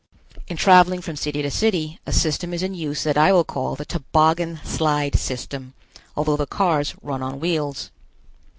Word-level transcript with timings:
In 0.47 0.57
traveling 0.57 1.01
from 1.01 1.15
city 1.15 1.43
to 1.43 1.51
city, 1.51 1.99
a 2.07 2.11
system 2.11 2.55
is 2.55 2.63
in 2.63 2.73
use 2.73 3.03
that 3.03 3.19
I 3.19 3.31
will 3.31 3.43
call 3.43 3.75
the 3.75 3.85
Toboggan 3.85 4.59
Slide 4.63 5.13
System, 5.15 5.75
although 6.17 6.37
the 6.37 6.47
cars 6.47 6.95
run 7.03 7.21
on 7.21 7.39
wheels. 7.39 7.91